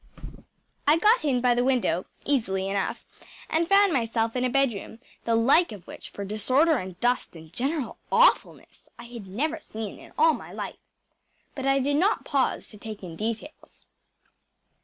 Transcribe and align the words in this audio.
I 0.87 0.97
got 0.97 1.23
in 1.23 1.41
by 1.41 1.53
the 1.53 1.63
window 1.63 2.05
easily 2.25 2.67
enough, 2.67 3.05
and 3.51 3.69
found 3.69 3.93
myself 3.93 4.35
in 4.35 4.43
a 4.43 4.49
bedroom 4.49 4.97
the 5.25 5.35
like 5.35 5.71
of 5.71 5.85
which 5.85 6.09
for 6.09 6.25
disorder 6.25 6.77
and 6.77 6.99
dust 6.99 7.35
and 7.35 7.53
general 7.53 7.99
awfulness 8.11 8.89
I 8.97 9.03
had 9.03 9.27
never 9.27 9.59
seen 9.59 9.99
in 9.99 10.11
all 10.17 10.33
my 10.33 10.51
life. 10.53 10.79
But 11.53 11.67
I 11.67 11.77
did 11.79 11.97
not 11.97 12.25
pause 12.25 12.67
to 12.69 12.79
take 12.79 13.03
in 13.03 13.15
details. 13.15 13.85